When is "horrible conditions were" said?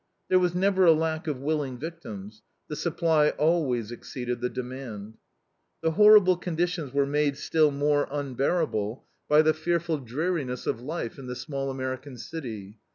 5.91-7.05